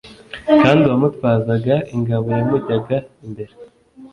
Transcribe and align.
kandi 0.61 0.81
uwamutwazaga 0.83 1.75
ingabo 1.95 2.27
yamujyaga 2.37 2.97
imbere. 3.25 3.53